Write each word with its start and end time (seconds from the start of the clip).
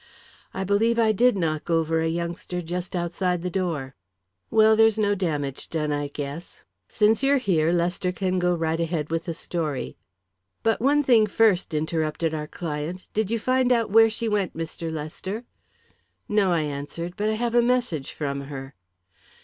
"I 0.51 0.63
believe 0.63 0.97
I 0.97 1.11
did 1.11 1.37
knock 1.37 1.69
over 1.69 1.99
a 1.99 2.07
youngster 2.07 2.63
just 2.63 2.95
outside 2.95 3.43
the 3.43 3.51
door." 3.51 3.93
"Well, 4.49 4.75
there's 4.75 4.97
no 4.97 5.13
damage 5.13 5.69
done, 5.69 5.91
I 5.91 6.07
guess. 6.07 6.63
Since 6.87 7.21
you're 7.21 7.37
here, 7.37 7.71
Lester 7.71 8.11
can 8.11 8.39
go 8.39 8.55
right 8.55 8.79
ahead 8.79 9.11
with 9.11 9.25
the 9.25 9.35
story." 9.35 9.97
"But 10.63 10.81
one 10.81 11.03
thing 11.03 11.27
first," 11.27 11.75
interrupted 11.75 12.33
our 12.33 12.47
client. 12.47 13.09
"Did 13.13 13.29
you 13.29 13.37
find 13.37 13.71
out 13.71 13.91
where 13.91 14.09
she 14.09 14.27
went, 14.27 14.57
Mr. 14.57 14.91
Lester?" 14.91 15.43
"No," 16.27 16.51
I 16.51 16.61
answered. 16.61 17.13
"But 17.15 17.29
I 17.29 17.33
have 17.33 17.53
a 17.53 17.61
message 17.61 18.11
from 18.11 18.41
her." 18.45 18.73